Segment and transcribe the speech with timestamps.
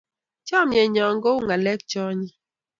[0.47, 2.33] Chonye nyo kou ng'alek che onyiny